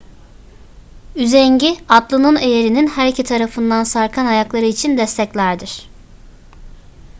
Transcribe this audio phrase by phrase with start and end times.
[1.15, 5.89] üzengi atlının eyerinin her iki tarafından sarkan ayakları için desteklerdir